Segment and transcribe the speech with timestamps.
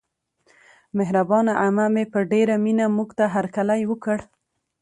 [0.97, 4.19] مهربانه عمه مې په ډېره مینه موږته هرکلی وکړ.